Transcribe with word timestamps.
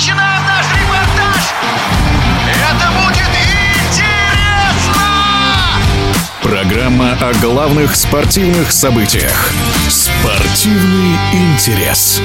начинаем 0.00 0.42
наш 0.46 0.66
репортаж! 0.72 1.52
Это 2.48 2.90
будет 3.02 3.28
интересно! 3.84 5.02
Программа 6.40 7.12
о 7.20 7.34
главных 7.34 7.94
спортивных 7.94 8.72
событиях. 8.72 9.52
Спортивный 9.90 11.18
интерес. 11.34 12.18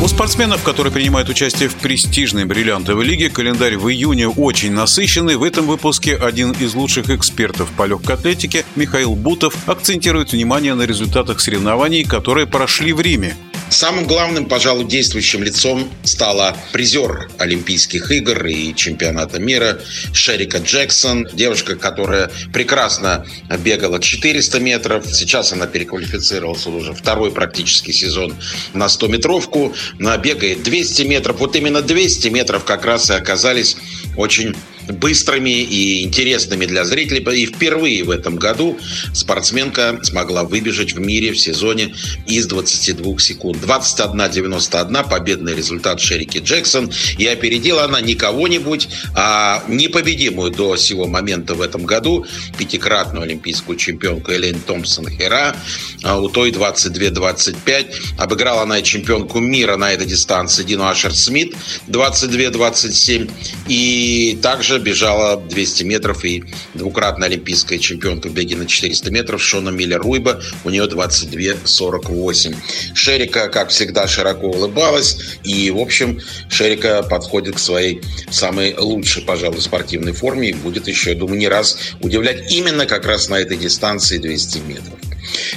У 0.00 0.06
спортсменов, 0.06 0.62
которые 0.62 0.92
принимают 0.92 1.28
участие 1.28 1.68
в 1.68 1.74
престижной 1.74 2.44
бриллиантовой 2.44 3.04
лиге, 3.04 3.28
календарь 3.28 3.76
в 3.76 3.88
июне 3.88 4.28
очень 4.28 4.70
насыщенный. 4.70 5.34
В 5.34 5.42
этом 5.42 5.66
выпуске 5.66 6.14
один 6.14 6.52
из 6.52 6.74
лучших 6.74 7.10
экспертов 7.10 7.68
по 7.76 7.86
легкой 7.86 8.14
атлетике 8.14 8.64
Михаил 8.76 9.16
Бутов 9.16 9.52
акцентирует 9.66 10.30
внимание 10.30 10.74
на 10.74 10.82
результатах 10.82 11.40
соревнований, 11.40 12.04
которые 12.04 12.46
прошли 12.46 12.92
в 12.92 13.00
Риме. 13.00 13.34
Самым 13.68 14.06
главным, 14.06 14.46
пожалуй, 14.46 14.84
действующим 14.84 15.42
лицом 15.42 15.90
стала 16.04 16.56
призер 16.72 17.28
Олимпийских 17.38 18.10
игр 18.10 18.46
и 18.46 18.74
чемпионата 18.74 19.40
мира 19.40 19.80
Шерика 20.12 20.58
Джексон. 20.58 21.28
Девушка, 21.32 21.74
которая 21.74 22.30
прекрасно 22.52 23.26
бегала 23.58 24.00
400 24.00 24.60
метров. 24.60 25.06
Сейчас 25.06 25.52
она 25.52 25.66
переквалифицировалась 25.66 26.66
уже 26.66 26.94
второй 26.94 27.32
практически 27.32 27.90
сезон 27.90 28.36
на 28.72 28.86
100-метровку. 28.86 29.74
Она 29.98 30.16
бегает 30.16 30.62
200 30.62 31.02
метров. 31.02 31.40
Вот 31.40 31.56
именно 31.56 31.82
200 31.82 32.28
метров 32.28 32.64
как 32.64 32.84
раз 32.84 33.10
и 33.10 33.14
оказались 33.14 33.76
очень 34.16 34.54
быстрыми 34.88 35.62
и 35.62 36.02
интересными 36.02 36.66
для 36.66 36.84
зрителей. 36.84 37.24
И 37.36 37.46
впервые 37.46 38.04
в 38.04 38.10
этом 38.10 38.36
году 38.36 38.78
спортсменка 39.12 39.98
смогла 40.02 40.44
выбежать 40.44 40.94
в 40.94 41.00
мире 41.00 41.32
в 41.32 41.38
сезоне 41.38 41.94
из 42.26 42.46
22 42.46 43.18
секунд. 43.18 43.58
21.91 43.62 45.08
победный 45.08 45.54
результат 45.54 46.00
Шерики 46.00 46.38
Джексон. 46.38 46.90
И 47.18 47.26
опередила 47.26 47.84
она 47.84 48.00
не 48.00 48.14
кого-нибудь, 48.14 48.88
а 49.14 49.62
непобедимую 49.68 50.50
до 50.50 50.76
сего 50.76 51.06
момента 51.06 51.54
в 51.54 51.60
этом 51.60 51.84
году 51.84 52.26
пятикратную 52.58 53.24
олимпийскую 53.24 53.76
чемпионку 53.76 54.32
Элейн 54.32 54.60
Томпсон 54.60 55.08
Хера. 55.08 55.56
А 56.02 56.20
у 56.20 56.28
той 56.28 56.50
22-25. 56.50 57.94
Обыграла 58.18 58.62
она 58.62 58.78
и 58.78 58.82
чемпионку 58.82 59.40
мира 59.40 59.76
на 59.76 59.92
этой 59.92 60.06
дистанции 60.06 60.62
Дину 60.62 60.86
Ашер 60.86 61.14
Смит 61.14 61.54
22-27. 61.88 63.30
И 63.68 64.38
также 64.42 64.75
также 64.76 64.78
бежала 64.78 65.36
200 65.36 65.84
метров 65.84 66.24
и 66.24 66.44
двукратная 66.74 67.28
олимпийская 67.28 67.78
чемпионка 67.78 68.28
в 68.28 68.32
беге 68.32 68.56
на 68.56 68.66
400 68.66 69.10
метров 69.10 69.42
Шона 69.42 69.70
Миллер 69.70 70.00
Руйба. 70.00 70.40
У 70.64 70.70
нее 70.70 70.84
22.48. 70.84 72.54
Шерика, 72.94 73.48
как 73.48 73.70
всегда, 73.70 74.06
широко 74.06 74.48
улыбалась. 74.48 75.38
И, 75.44 75.70
в 75.70 75.78
общем, 75.78 76.20
Шерика 76.50 77.02
подходит 77.02 77.56
к 77.56 77.58
своей 77.58 78.02
самой 78.30 78.74
лучшей, 78.76 79.22
пожалуй, 79.22 79.60
спортивной 79.60 80.12
форме 80.12 80.50
и 80.50 80.54
будет 80.54 80.88
еще, 80.88 81.10
я 81.10 81.16
думаю, 81.16 81.38
не 81.38 81.48
раз 81.48 81.78
удивлять 82.00 82.52
именно 82.52 82.86
как 82.86 83.06
раз 83.06 83.28
на 83.28 83.36
этой 83.36 83.56
дистанции 83.56 84.18
200 84.18 84.58
метров. 84.58 85.05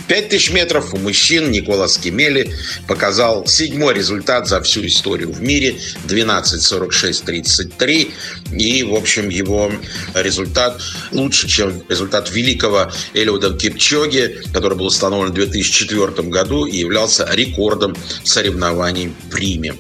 5000 0.08 0.52
метров 0.52 0.94
у 0.94 0.98
мужчин 0.98 1.52
Николас 1.52 1.98
Кемели 1.98 2.54
показал 2.88 3.46
седьмой 3.48 3.94
результат 3.94 4.48
за 4.48 4.62
всю 4.62 4.86
историю 4.86 5.32
в 5.32 5.42
мире 5.42 5.78
12.46.33. 6.08 8.12
И, 8.58 8.84
в 8.84 8.96
общем, 8.96 9.30
его 9.30 9.72
результат 10.14 10.82
лучше, 11.12 11.48
чем 11.48 11.84
результат 11.90 12.32
великого 12.32 12.92
Элиуда 13.14 13.54
Кипчоги, 13.54 14.42
который 14.54 14.78
был 14.78 14.88
установлен 14.88 15.32
в 15.32 15.36
2004 15.36 16.30
году 16.30 16.66
и 16.66 16.78
являлся 16.78 17.28
рекордом 17.32 17.96
соревнований 18.24 19.14
в 19.30 19.36
Риме. 19.36 19.76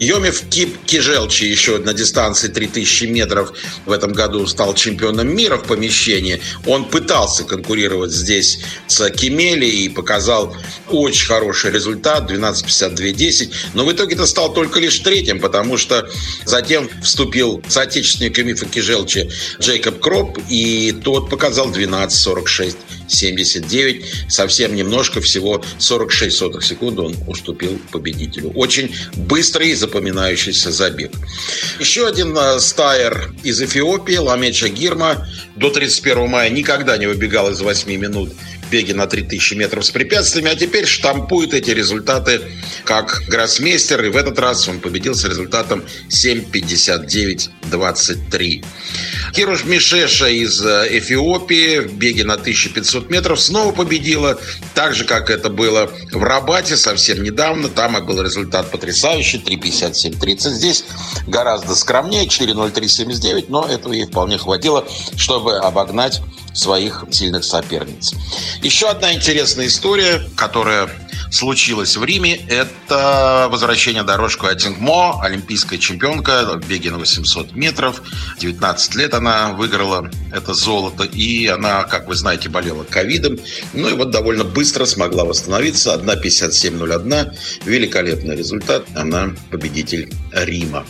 Йомев 0.00 0.48
Кип 0.48 0.76
Кижелчи 0.86 1.44
еще 1.44 1.78
на 1.78 1.92
дистанции 1.92 2.48
3000 2.48 3.04
метров 3.04 3.52
в 3.84 3.90
этом 3.90 4.12
году 4.12 4.46
стал 4.46 4.74
чемпионом 4.74 5.34
мира 5.34 5.56
в 5.56 5.64
помещении. 5.64 6.40
Он 6.66 6.84
пытался 6.84 7.44
конкурировать 7.44 8.12
здесь 8.12 8.60
с 8.86 9.10
Кемели 9.10 9.66
и 9.66 9.88
показал 9.88 10.56
очень 10.88 11.26
хороший 11.26 11.72
результат 11.72 12.30
12.52.10. 12.30 13.52
Но 13.74 13.84
в 13.84 13.92
итоге 13.92 14.14
это 14.14 14.26
стал 14.26 14.52
только 14.52 14.78
лишь 14.78 14.98
третьим, 15.00 15.40
потому 15.40 15.76
что 15.76 16.08
затем 16.44 16.88
вступил 17.02 17.62
соотечественник 17.68 18.38
Мифа 18.38 18.66
Кижелчи 18.66 19.30
Джейкоб 19.60 19.98
Кроп, 19.98 20.38
и 20.48 20.94
тот 21.02 21.28
показал 21.28 21.70
12.46. 21.70 22.76
79. 23.08 24.04
Совсем 24.28 24.74
немножко, 24.74 25.20
всего 25.20 25.62
46 25.78 26.36
сотых 26.36 26.64
секунды 26.64 27.02
он 27.02 27.16
уступил 27.26 27.80
победителю. 27.90 28.50
Очень 28.50 28.94
быстрый 29.16 29.72
запоминающийся 29.88 30.70
забег. 30.70 31.12
Еще 31.80 32.06
один 32.06 32.36
э, 32.36 32.60
стайер 32.60 33.32
из 33.42 33.60
Эфиопии, 33.60 34.16
Ламеча 34.16 34.68
Гирма, 34.68 35.26
до 35.56 35.70
31 35.70 36.28
мая 36.28 36.50
никогда 36.50 36.96
не 36.98 37.06
выбегал 37.06 37.50
из 37.50 37.60
8 37.60 37.90
минут 37.96 38.30
беге 38.70 38.94
на 38.94 39.06
3000 39.06 39.54
метров 39.54 39.84
с 39.84 39.90
препятствиями, 39.90 40.50
а 40.50 40.56
теперь 40.56 40.86
штампует 40.86 41.52
эти 41.54 41.70
результаты 41.70 42.40
как 42.84 43.22
гроссмейстер, 43.28 44.04
и 44.04 44.08
в 44.08 44.16
этот 44.16 44.38
раз 44.38 44.68
он 44.68 44.78
победил 44.80 45.14
с 45.14 45.24
результатом 45.24 45.84
7.59.23. 46.08 48.64
Кируш 49.32 49.64
Мишеша 49.64 50.28
из 50.28 50.64
э, 50.64 50.98
Эфиопии 50.98 51.80
в 51.80 51.94
беге 51.94 52.24
на 52.24 52.34
1500 52.34 53.10
метров 53.10 53.40
снова 53.40 53.72
победила, 53.72 54.38
так 54.74 54.94
же, 54.94 55.04
как 55.04 55.30
это 55.30 55.50
было 55.50 55.90
в 56.12 56.22
Рабате 56.22 56.76
совсем 56.76 57.22
недавно. 57.22 57.68
Там 57.68 58.04
был 58.06 58.22
результат 58.22 58.70
потрясающий, 58.70 59.38
3.57.30. 59.38 60.50
Здесь 60.50 60.84
гораздо 61.26 61.74
скромнее, 61.74 62.26
4.03.79, 62.26 63.46
но 63.48 63.66
этого 63.66 63.92
ей 63.92 64.06
вполне 64.06 64.38
хватило, 64.38 64.86
чтобы 65.16 65.58
обогнать 65.58 66.20
своих 66.52 67.04
сильных 67.10 67.44
соперниц. 67.44 68.14
Еще 68.62 68.88
одна 68.88 69.14
интересная 69.14 69.66
история, 69.66 70.22
которая 70.36 70.88
случилось 71.30 71.96
в 71.96 72.04
Риме, 72.04 72.36
это 72.48 73.48
возвращение 73.50 74.02
дорожку 74.02 74.46
Атингмо, 74.46 75.20
олимпийская 75.22 75.78
чемпионка 75.78 76.58
в 76.58 76.66
беге 76.66 76.90
на 76.90 76.98
800 76.98 77.52
метров. 77.52 78.02
19 78.40 78.94
лет 78.96 79.14
она 79.14 79.52
выиграла 79.52 80.10
это 80.32 80.54
золото, 80.54 81.04
и 81.04 81.46
она, 81.46 81.84
как 81.84 82.08
вы 82.08 82.14
знаете, 82.14 82.48
болела 82.48 82.84
ковидом. 82.84 83.38
Ну 83.72 83.88
и 83.88 83.92
вот 83.92 84.10
довольно 84.10 84.44
быстро 84.44 84.84
смогла 84.84 85.24
восстановиться. 85.24 85.94
1.57.01. 85.94 87.36
Великолепный 87.64 88.36
результат. 88.36 88.84
Она 88.94 89.34
победитель 89.50 90.12
Рима. 90.44 90.86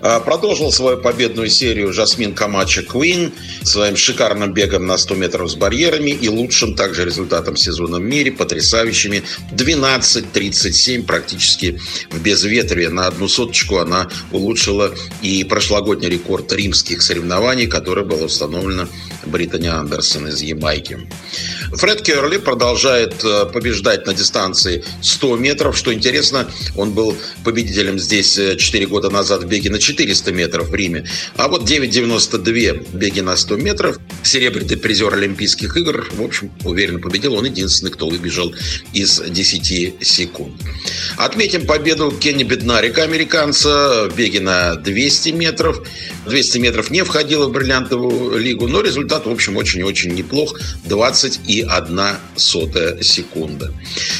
А, 0.00 0.20
продолжил 0.20 0.70
свою 0.72 0.98
победную 0.98 1.48
серию 1.48 1.92
Жасмин 1.92 2.34
Камача 2.34 2.82
Куин 2.82 3.32
своим 3.62 3.96
шикарным 3.96 4.52
бегом 4.52 4.86
на 4.86 4.96
100 4.96 5.14
метров 5.16 5.50
с 5.50 5.54
барьерами 5.54 6.10
и 6.10 6.28
лучшим 6.28 6.74
также 6.74 7.04
результатом 7.04 7.56
сезона 7.56 7.98
в 7.98 8.02
мире, 8.02 8.30
потрясающими 8.30 9.22
12.37 9.52 11.04
практически 11.04 11.80
в 12.10 12.20
безветрие. 12.20 12.90
На 12.90 13.06
одну 13.06 13.28
соточку 13.28 13.78
она 13.78 14.08
улучшила 14.30 14.94
и 15.22 15.42
прошлогодний 15.44 16.08
рекорд 16.08 16.52
римских 16.52 17.02
соревнований, 17.02 17.66
который 17.66 18.04
был 18.04 18.22
установлен 18.22 18.88
Британи 19.26 19.66
Андерсон 19.66 20.28
из 20.28 20.42
Ямайки. 20.42 21.08
Фред 21.72 22.02
Керли 22.02 22.38
продолжает 22.38 23.22
э, 23.24 23.46
побеждать 23.46 24.06
на 24.06 24.14
дистанции 24.14 24.84
100 25.02 25.36
метров. 25.36 25.76
Что 25.76 25.92
интересно, 25.92 26.48
он 26.76 26.92
был 26.92 27.16
победителем 27.44 27.98
здесь 27.98 28.34
4 28.34 28.77
э, 28.84 28.86
года 28.86 29.10
назад 29.10 29.42
в 29.42 29.46
беге 29.46 29.70
на 29.70 29.78
400 29.78 30.32
метров 30.32 30.68
в 30.68 30.74
Риме. 30.74 31.04
А 31.36 31.48
вот 31.48 31.68
9.92 31.68 32.96
беги 32.96 33.20
на 33.20 33.36
100 33.36 33.56
метров. 33.56 33.98
Серебряный 34.22 34.76
призер 34.76 35.12
Олимпийских 35.14 35.76
игр, 35.76 36.08
в 36.12 36.22
общем, 36.22 36.50
уверенно 36.64 36.98
победил. 36.98 37.34
Он 37.34 37.44
единственный, 37.44 37.90
кто 37.90 38.08
выбежал 38.08 38.54
из 38.92 39.20
10 39.20 40.04
секунд. 40.04 40.60
Отметим 41.16 41.66
победу 41.66 42.10
Кенни 42.10 42.44
Беднарика, 42.44 43.02
американца, 43.02 44.08
в 44.10 44.16
беге 44.16 44.40
на 44.40 44.74
200 44.76 45.30
метров. 45.30 45.82
200 46.28 46.58
метров 46.58 46.90
не 46.90 47.04
входило 47.04 47.46
в 47.46 47.52
бриллиантовую 47.52 48.38
лигу, 48.38 48.68
но 48.68 48.80
результат, 48.80 49.26
в 49.26 49.30
общем, 49.30 49.56
очень-очень 49.56 50.14
неплох. 50.14 50.58
21 50.84 52.00
сотая 52.36 53.02
секунда. 53.02 53.72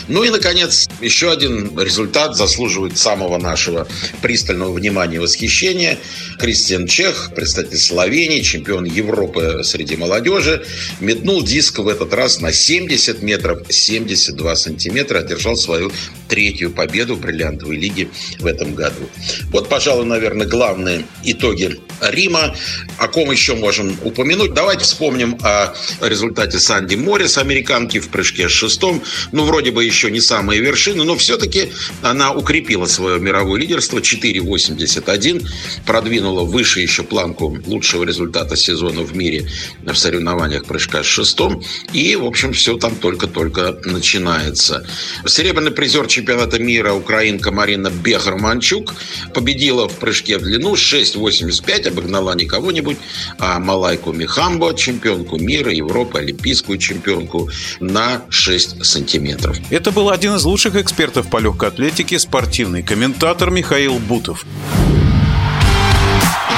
Ну 0.08 0.25
и, 0.25 0.31
наконец, 0.31 0.88
еще 1.00 1.31
один 1.31 1.78
результат 1.78 2.37
заслуживает 2.37 2.99
самого 2.99 3.38
нашего 3.38 3.87
пристального 4.22 4.72
внимания 4.72 5.16
и 5.16 5.19
восхищения. 5.19 5.99
Кристиан 6.38 6.87
Чех, 6.87 7.32
представитель 7.34 7.78
Словении, 7.78 8.40
чемпион 8.40 8.84
Европы 8.84 9.60
среди 9.64 9.96
молодежи, 9.96 10.64
метнул 11.00 11.43
диск 11.43 11.78
в 11.78 11.88
этот 11.88 12.12
раз 12.12 12.40
на 12.40 12.52
70 12.52 13.22
метров 13.22 13.62
72 13.69 14.56
сантиметра, 14.56 15.19
одержал 15.20 15.56
свою 15.56 15.93
третью 16.28 16.70
победу 16.70 17.16
в 17.16 17.20
бриллиантовой 17.20 17.76
лиге 17.76 18.08
в 18.38 18.46
этом 18.46 18.75
году. 18.75 19.08
Вот, 19.50 19.69
пожалуй, 19.69 20.05
наверное, 20.05 20.46
главные 20.46 21.05
итоги 21.25 21.78
Рима. 22.00 22.55
О 22.99 23.09
ком 23.09 23.31
еще 23.31 23.55
можем 23.55 23.97
упомянуть? 24.03 24.55
Давайте 24.55 24.85
вспомним 24.85 25.39
о 25.43 25.75
результате 26.00 26.59
Санди 26.59 26.95
Моррис, 26.95 27.39
американки 27.39 28.00
в 28.00 28.09
прыжке 28.09 28.49
с 28.49 28.53
шестом. 28.53 29.03
Ну, 29.33 29.45
вроде 29.45 29.71
бы 29.71 29.85
еще 29.85 30.11
не 30.11 30.21
самые 30.21 30.61
вершины, 30.61 31.05
но 31.05 31.17
все-таки 31.17 31.73
она 32.03 32.33
укрепила 32.33 32.87
свое 32.87 33.19
мировое 33.19 33.61
лидерство. 33.61 33.99
4,81. 33.99 35.47
Продвинула 35.87 36.45
выше 36.45 36.81
еще 36.81 37.03
планку 37.03 37.59
лучшего 37.67 38.05
результата 38.05 38.56
сезона 38.56 39.03
в 39.03 39.17
мире 39.17 39.49
в 39.83 39.94
соревнованиях 39.94 40.65
прыжка 40.65 41.03
с 41.03 41.06
шестом. 41.06 41.62
И, 41.93 42.17
в 42.17 42.25
общем, 42.25 42.53
все 42.53 42.77
там 42.77 42.97
только-только 42.97 43.79
начинается. 43.85 44.87
Серебряный 45.27 45.71
призер 45.71 46.06
чемпионата 46.06 46.59
мира 46.59 46.93
украинка 46.93 47.51
Марина 47.51 47.91
Бехарманчук 47.91 48.94
победила 49.35 49.89
в 49.89 49.94
прыжке 49.99 50.39
в 50.39 50.43
длину 50.43 50.75
6,85 50.75 51.88
обогнала 51.88 52.35
не 52.35 52.46
кого-нибудь, 52.46 52.96
а 53.38 53.58
Малайку 53.58 54.12
Михамбо, 54.12 54.75
чемпионку 54.75 55.38
мира, 55.38 55.73
Европы, 55.73 56.19
олимпийскую 56.19 56.79
чемпионку 56.79 57.50
на 57.81 58.23
6 58.31 58.85
сантиметров. 58.85 59.58
Это 59.70 59.90
был 59.90 60.11
один 60.11 60.35
из 60.37 60.44
лучших 60.44 60.76
экспертов 60.76 61.29
по 61.29 61.38
легкой 61.38 61.69
атлетике, 61.69 62.19
спортивный 62.19 62.82
комментатор 62.82 63.50
Михаил 63.50 63.99
Бутов. 63.99 64.44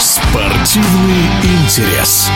Спортивный 0.00 1.26
интерес. 1.42 2.30